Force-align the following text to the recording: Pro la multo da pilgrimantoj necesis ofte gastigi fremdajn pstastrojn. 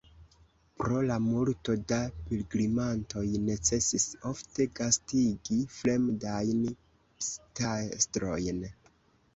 Pro 0.83 1.01
la 1.09 1.17
multo 1.25 1.75
da 1.93 1.99
pilgrimantoj 2.29 3.25
necesis 3.51 4.09
ofte 4.33 4.67
gastigi 4.81 5.59
fremdajn 5.77 6.67
pstastrojn. 6.81 8.69